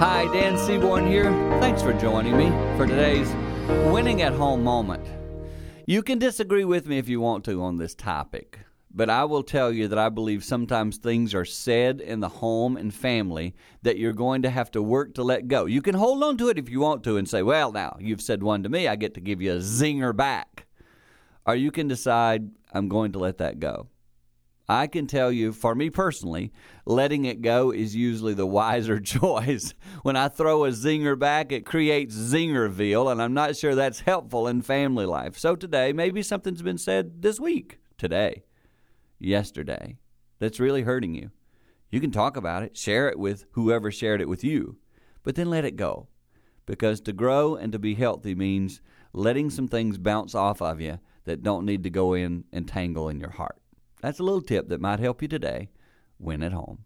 [0.00, 1.30] Hi, Dan Seaborn here.
[1.60, 3.28] Thanks for joining me for today's
[3.92, 5.06] winning at home moment.
[5.86, 8.60] You can disagree with me if you want to on this topic,
[8.90, 12.78] but I will tell you that I believe sometimes things are said in the home
[12.78, 15.66] and family that you're going to have to work to let go.
[15.66, 18.22] You can hold on to it if you want to and say, well, now, you've
[18.22, 20.66] said one to me, I get to give you a zinger back.
[21.44, 23.88] Or you can decide, I'm going to let that go.
[24.70, 26.52] I can tell you, for me personally,
[26.86, 29.74] letting it go is usually the wiser choice.
[30.02, 34.46] When I throw a zinger back, it creates zingerville, and I'm not sure that's helpful
[34.46, 35.36] in family life.
[35.36, 38.44] So today, maybe something's been said this week, today,
[39.18, 39.98] yesterday,
[40.38, 41.32] that's really hurting you.
[41.90, 44.78] You can talk about it, share it with whoever shared it with you,
[45.24, 46.06] but then let it go.
[46.64, 48.80] Because to grow and to be healthy means
[49.12, 53.08] letting some things bounce off of you that don't need to go in and tangle
[53.08, 53.59] in your heart.
[54.00, 55.70] That's a little tip that might help you today.
[56.18, 56.84] when at home.